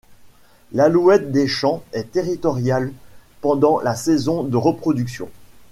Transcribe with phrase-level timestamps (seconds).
[0.73, 2.91] L’alouette des champs est territoriale
[3.39, 5.29] pendant la saison de reproduction.